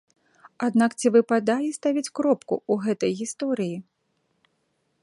[0.67, 3.77] Аднак ці выпадае ставіць кропку ў гэтай гісторыі?